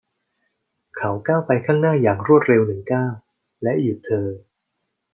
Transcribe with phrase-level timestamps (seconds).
[0.97, 3.13] เขาก้าวไปข้างหน้าอย่างรวดเร็วหนึ่งก้าว
[3.63, 4.27] และหยุดเธอ